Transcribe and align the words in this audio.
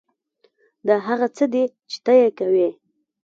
دا 0.87 0.95
هغه 1.07 1.27
څه 1.35 1.45
دي 1.53 1.63
چې 1.89 1.97
ته 2.05 2.11
یې 2.19 2.29
کوې 2.39 2.69